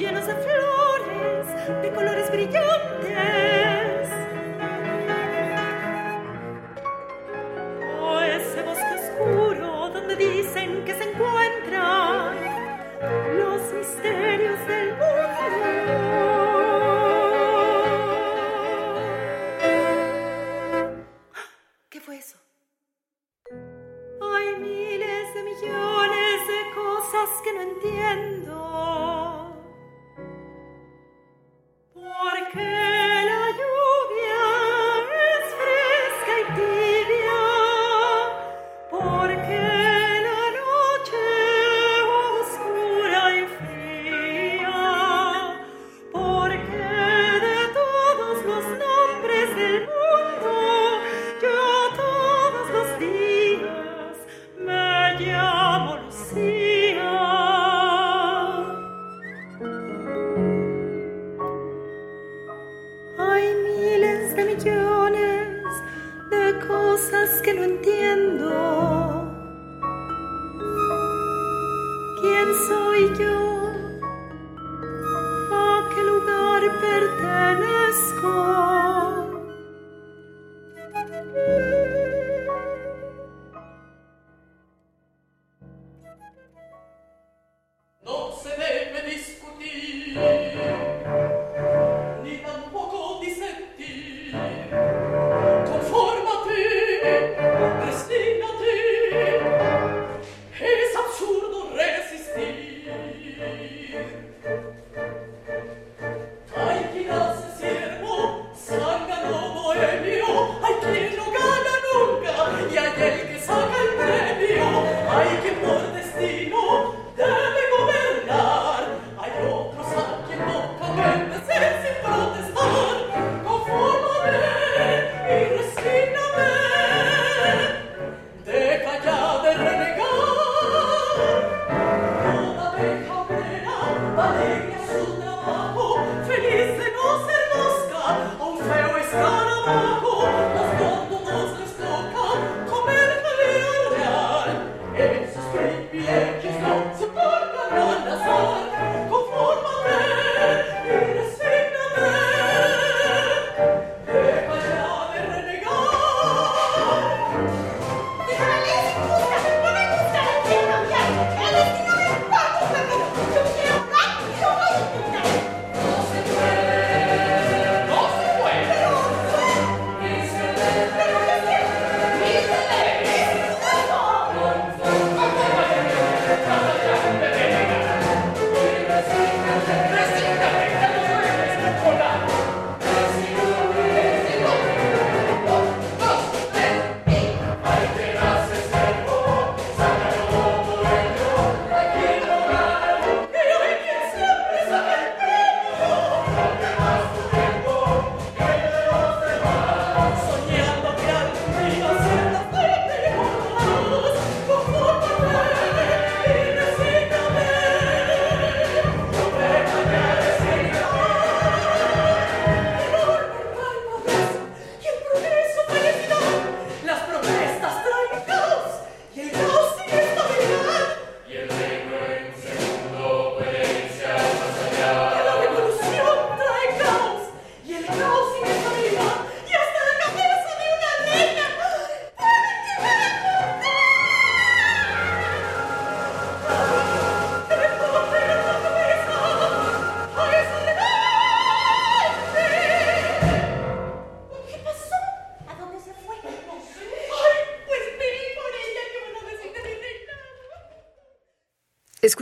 [0.00, 3.69] llenos de flores, de colores brillantes.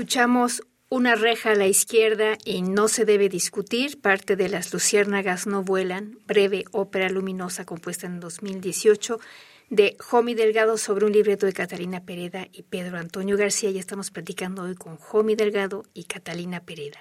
[0.09, 5.47] Escuchamos Una reja a la izquierda y No se debe discutir, parte de Las luciérnagas
[5.47, 9.21] no vuelan, breve ópera luminosa compuesta en 2018
[9.69, 13.71] de Jomi Delgado sobre un libreto de Catalina Pereda y Pedro Antonio García.
[13.71, 17.01] Ya estamos platicando hoy con Jomi Delgado y Catalina Pereda.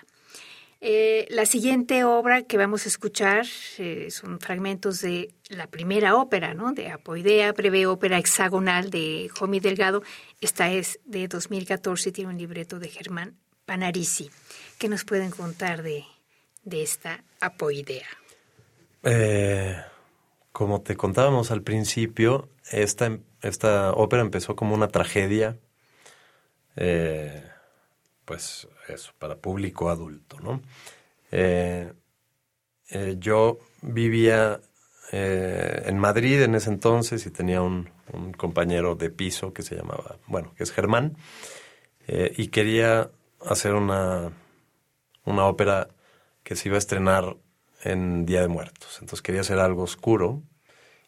[0.79, 3.47] Eh, la siguiente obra que vamos a escuchar
[3.79, 6.71] eh, son fragmentos de la primera ópera, ¿no?
[6.71, 10.03] De Apoidea, breve ópera hexagonal de Jomi Delgado.
[10.39, 14.29] Esta es de 2014 y tiene un libreto de Germán Panarisi.
[14.77, 16.05] ¿Qué nos pueden contar de,
[16.69, 18.07] esta Apoidea?
[19.01, 19.75] Eh,
[20.51, 25.57] como te contábamos al principio, esta, esta ópera empezó como una tragedia,
[28.25, 30.61] pues eso, para público adulto, ¿no?
[31.31, 31.91] Eh,
[32.89, 34.59] eh, yo vivía
[35.11, 39.75] eh, en Madrid en ese entonces y tenía un, un compañero de piso que se
[39.75, 41.17] llamaba, bueno, que es Germán,
[42.09, 43.11] y quería
[43.45, 44.31] hacer una,
[45.25, 45.89] una ópera
[46.43, 47.35] que se iba a estrenar
[47.83, 48.99] en Día de Muertos.
[49.01, 50.41] Entonces quería hacer algo oscuro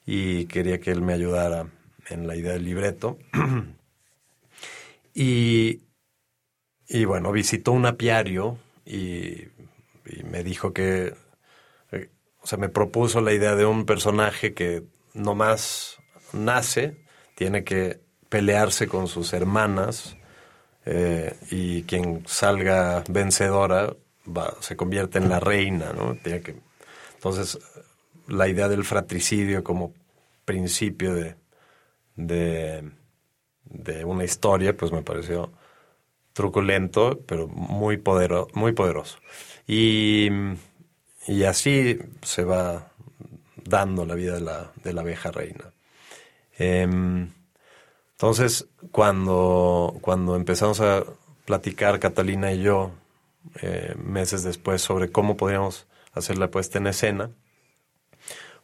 [0.06, 1.68] y quería que él me ayudara
[2.10, 3.18] en la idea del libreto.
[5.14, 5.82] y,
[6.90, 9.48] y bueno, visitó un apiario y,
[10.24, 11.14] me dijo que,
[12.42, 14.84] o sea, me propuso la idea de un personaje que
[15.14, 15.98] nomás
[16.34, 16.98] nace,
[17.36, 20.18] tiene que pelearse con sus hermanas
[20.86, 26.18] eh, y quien salga vencedora va, se convierte en la reina, ¿no?
[27.14, 27.60] Entonces,
[28.28, 29.94] la idea del fratricidio como
[30.44, 31.36] principio de,
[32.16, 35.52] de una historia, pues me pareció
[36.40, 39.18] truculento, pero muy, podero, muy poderoso.
[39.68, 40.30] Y,
[41.28, 42.94] y así se va
[43.56, 45.74] dando la vida de la, de la abeja reina.
[46.58, 47.30] Em,
[48.12, 51.04] entonces, cuando, cuando empezamos a
[51.44, 52.92] platicar Catalina y yo,
[53.62, 57.32] eh, meses después, sobre cómo podríamos hacer la puesta en escena,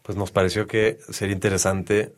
[0.01, 2.15] pues nos pareció que sería interesante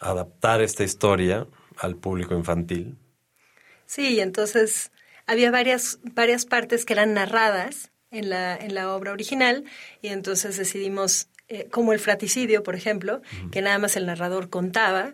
[0.00, 1.46] adaptar esta historia
[1.78, 2.98] al público infantil.
[3.90, 4.92] Sí, entonces
[5.26, 9.64] había varias, varias partes que eran narradas en la, en la obra original
[10.00, 13.20] y entonces decidimos, eh, como el fratricidio, por ejemplo,
[13.50, 15.12] que nada más el narrador contaba,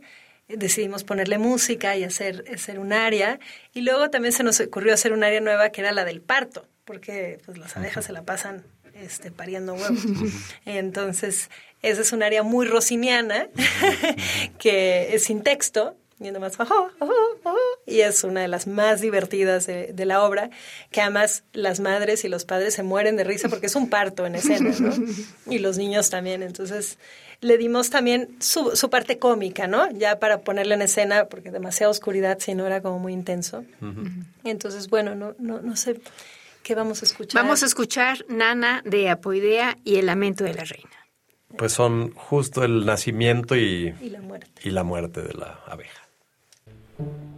[0.49, 3.41] eh, decidimos ponerle música y hacer, hacer un área
[3.73, 6.69] y luego también se nos ocurrió hacer un área nueva que era la del parto,
[6.85, 8.63] porque pues las abejas se la pasan
[8.93, 10.05] este, pariendo huevos.
[10.67, 11.49] Entonces,
[11.81, 13.49] esa es un área muy rosiniana,
[14.59, 17.13] que es sin texto, Y nomás, "Ajá, ajá,
[17.45, 17.55] ajá",
[17.87, 20.49] y es una de las más divertidas de, de la obra,
[20.91, 24.25] que además las madres y los padres se mueren de risa porque es un parto
[24.25, 24.93] en escena, ¿no?
[25.51, 26.43] Y los niños también.
[26.43, 26.99] Entonces,
[27.43, 29.91] le dimos también su, su parte cómica, ¿no?
[29.91, 33.65] Ya para ponerla en escena, porque demasiada oscuridad, si no era como muy intenso.
[34.45, 36.01] Entonces, bueno, no, no, no sé
[36.63, 37.43] qué vamos a escuchar.
[37.43, 40.91] Vamos a escuchar Nana de Apoidea y El lamento de la reina.
[41.59, 44.63] Pues son justo el nacimiento y, Y la muerte.
[44.65, 46.06] y la muerte de la abeja.
[46.97, 47.36] Como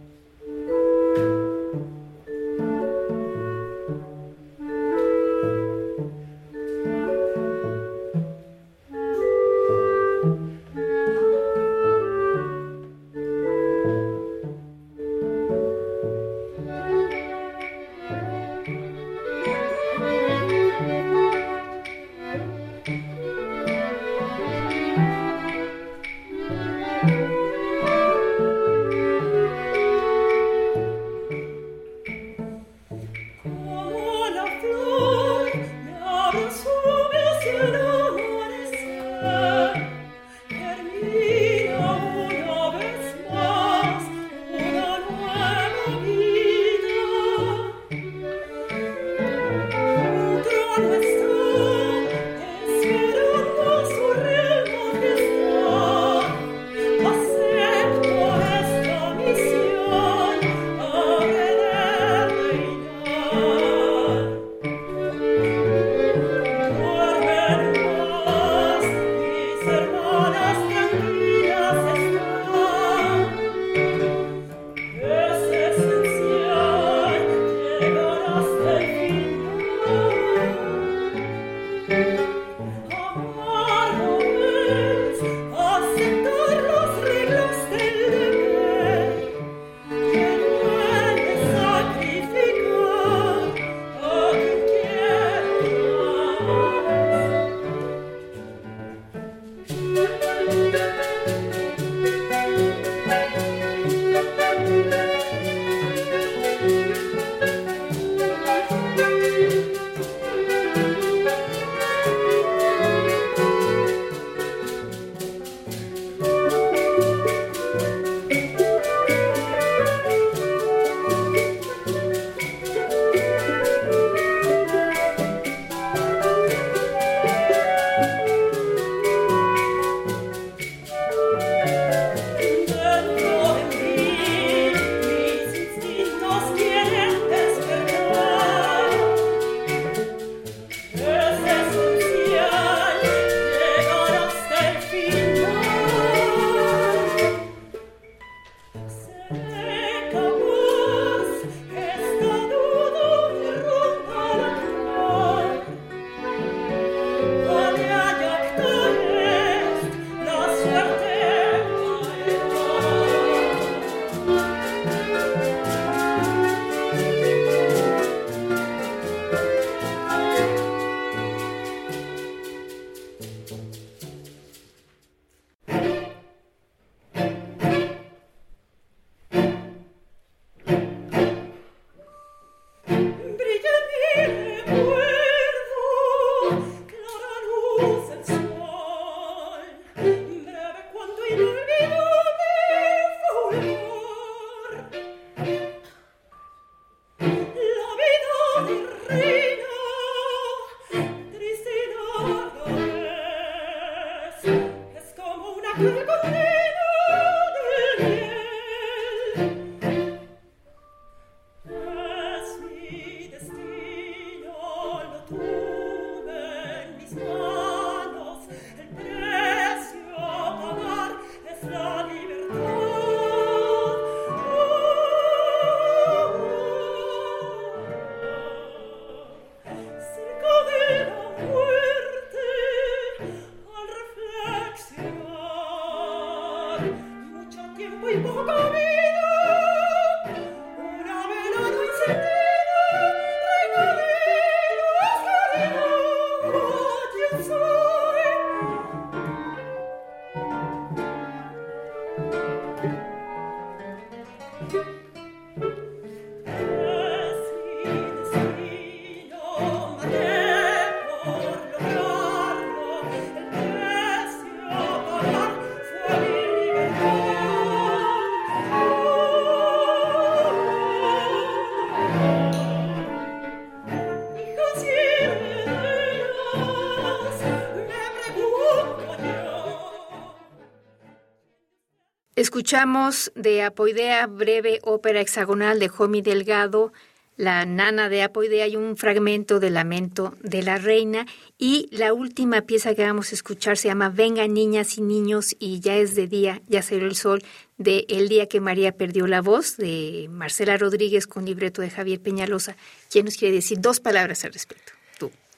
[282.69, 286.93] Escuchamos de Apoidea, breve ópera hexagonal de Jomi Delgado,
[287.35, 291.25] la nana de Apoidea y un fragmento de Lamento de la Reina.
[291.57, 295.79] Y la última pieza que vamos a escuchar se llama Venga niñas y niños y
[295.79, 297.41] ya es de día, ya salió el sol,
[297.79, 302.19] de El día que María perdió la voz, de Marcela Rodríguez con libreto de Javier
[302.19, 302.75] Peñalosa.
[303.09, 304.98] ¿Quién nos quiere decir dos palabras al respecto?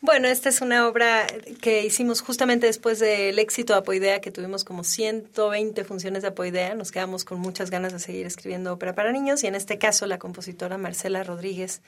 [0.04, 1.28] Bueno, esta es una obra
[1.62, 6.74] que hicimos justamente después del éxito de Apoidea, que tuvimos como 120 funciones de Apoidea.
[6.74, 10.08] Nos quedamos con muchas ganas de seguir escribiendo ópera para niños y en este caso
[10.08, 11.84] la compositora Marcela Rodríguez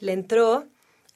[0.00, 0.66] le entró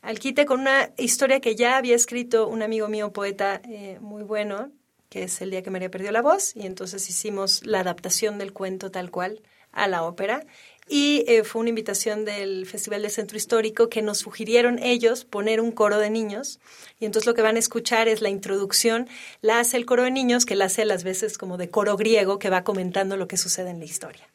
[0.01, 4.23] al quite con una historia que ya había escrito un amigo mío, poeta eh, muy
[4.23, 4.71] bueno,
[5.09, 8.53] que es El día que María perdió la voz, y entonces hicimos la adaptación del
[8.53, 10.47] cuento tal cual a la ópera.
[10.89, 15.61] Y eh, fue una invitación del Festival del Centro Histórico que nos sugirieron ellos poner
[15.61, 16.61] un coro de niños.
[16.99, 19.09] Y entonces lo que van a escuchar es la introducción,
[19.43, 22.39] la hace el coro de niños, que la hace las veces como de coro griego,
[22.39, 24.29] que va comentando lo que sucede en la historia.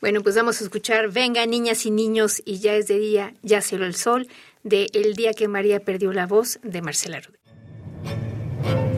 [0.00, 3.62] Bueno, pues vamos a escuchar Venga niñas y niños y ya es de día, ya
[3.62, 4.28] cielo el sol,
[4.62, 8.95] de El día que María perdió la voz de Marcela Rodríguez.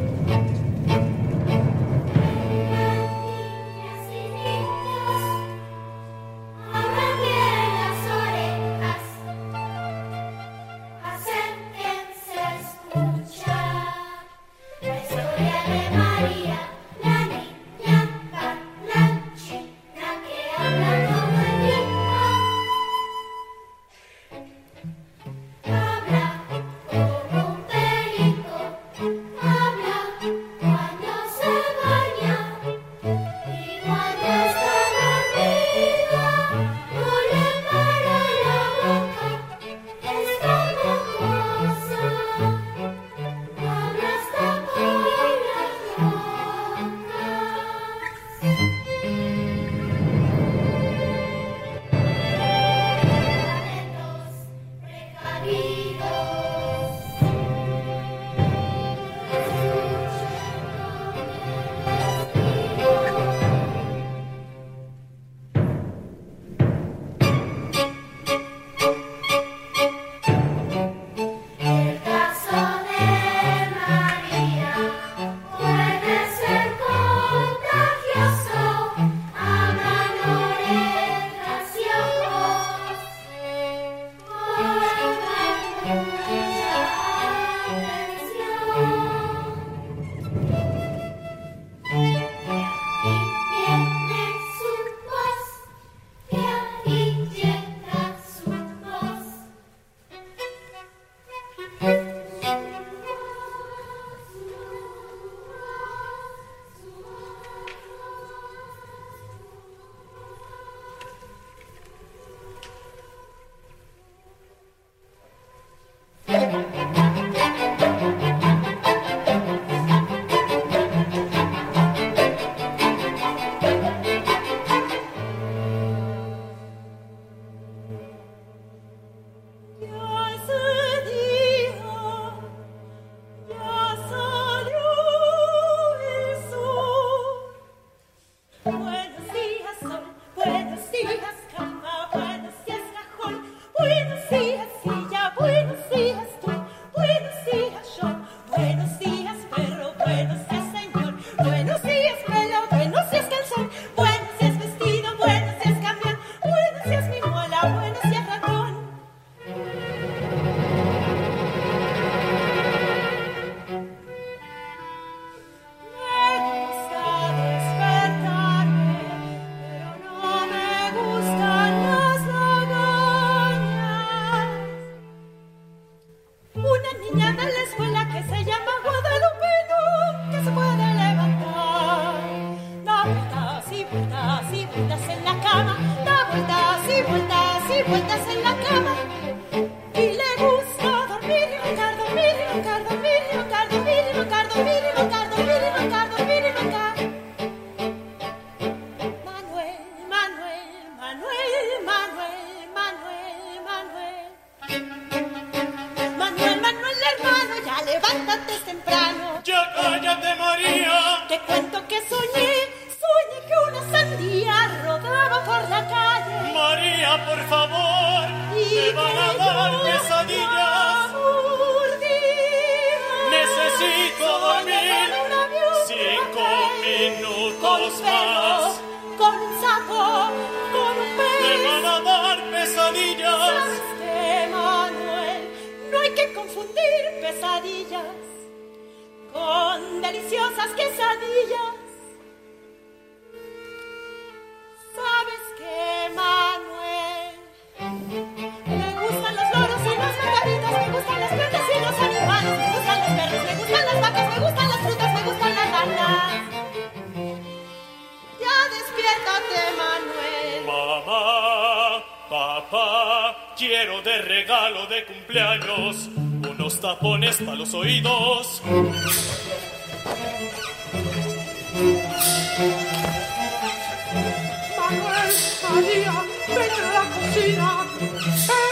[275.70, 277.86] María, ven a la cocina.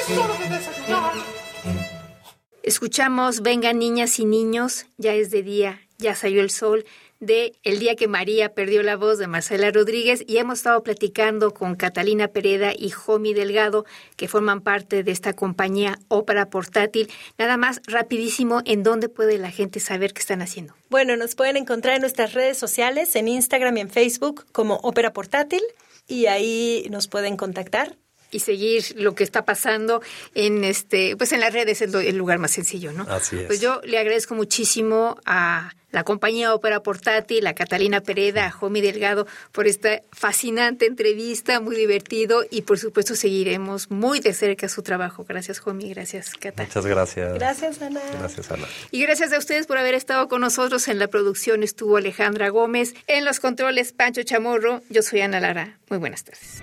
[0.09, 1.13] Es hora de desayunar.
[2.63, 6.85] Escuchamos Vengan niñas y niños, ya es de día, ya salió el sol,
[7.21, 11.55] de El día que María perdió la voz de Marcela Rodríguez y hemos estado platicando
[11.55, 13.87] con Catalina Pereda y Jomi Delgado,
[14.17, 17.09] que forman parte de esta compañía Ópera Portátil.
[17.39, 20.75] Nada más, rapidísimo, ¿en dónde puede la gente saber qué están haciendo?
[20.91, 25.13] Bueno, nos pueden encontrar en nuestras redes sociales, en Instagram y en Facebook como Ópera
[25.13, 25.63] Portátil
[26.07, 27.97] y ahí nos pueden contactar.
[28.29, 30.03] Y seguir lo que está pasando
[30.35, 33.05] en este, pues en las redes es el lugar más sencillo, ¿no?
[33.09, 33.47] Así es.
[33.47, 38.83] Pues yo le agradezco muchísimo a la compañía Ópera Portátil, a Catalina Pereda, a Jomi
[38.83, 44.83] Delgado, por esta fascinante entrevista, muy divertido y por supuesto seguiremos muy de cerca su
[44.83, 45.25] trabajo.
[45.27, 46.65] Gracias, Jomi, gracias, Cata.
[46.65, 47.33] Muchas gracias.
[47.33, 48.03] Gracias, Ana.
[48.19, 48.67] Gracias, Ana.
[48.91, 50.87] Y gracias a ustedes por haber estado con nosotros.
[50.89, 54.83] En la producción estuvo Alejandra Gómez, en los controles Pancho Chamorro.
[54.91, 55.79] Yo soy Ana Lara.
[55.89, 56.63] Muy buenas tardes.